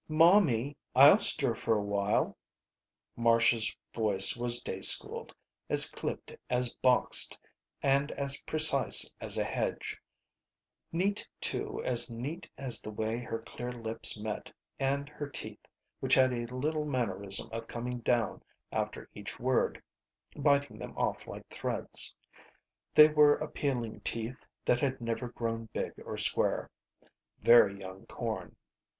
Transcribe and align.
"Momie, 0.09 0.75
I'll 0.95 1.19
stir 1.19 1.53
for 1.53 1.75
a 1.77 1.83
while." 1.83 2.35
Marcia's 3.15 3.71
voice 3.93 4.35
was 4.35 4.63
day 4.63 4.81
schooled. 4.81 5.31
As 5.69 5.87
clipped, 5.91 6.35
as 6.49 6.73
boxed, 6.73 7.37
and 7.83 8.11
as 8.13 8.37
precise 8.45 9.13
as 9.21 9.37
a 9.37 9.43
hedge. 9.43 10.01
Neat, 10.91 11.27
too, 11.39 11.83
as 11.83 12.09
neat 12.09 12.49
as 12.57 12.81
the 12.81 12.89
way 12.89 13.19
her 13.19 13.43
clear 13.43 13.71
lips 13.71 14.19
met, 14.19 14.51
and 14.79 15.07
her 15.07 15.29
teeth, 15.29 15.67
which 15.99 16.15
had 16.15 16.33
a 16.33 16.47
little 16.47 16.85
mannerism 16.87 17.47
of 17.51 17.67
coming 17.67 17.99
down 17.99 18.41
after 18.71 19.07
each 19.13 19.39
word, 19.39 19.83
biting 20.35 20.79
them 20.79 20.97
off 20.97 21.27
like 21.27 21.45
threads. 21.45 22.15
They 22.95 23.07
were 23.09 23.35
appealing 23.35 23.99
teeth 23.99 24.47
that 24.65 24.79
had 24.79 24.99
never 24.99 25.29
grown 25.29 25.69
big 25.73 25.93
or 26.03 26.17
square. 26.17 26.71
Very 27.43 27.79
young 27.79 28.07
corn. 28.07 28.55